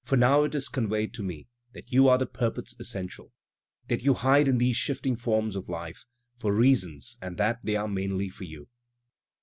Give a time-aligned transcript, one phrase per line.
[0.00, 3.34] For now it is conveyed to me that you are the purports essential,
[3.88, 6.06] That you hide in these shifting forms of life,
[6.38, 8.68] for reasons, and that they are mainly for you.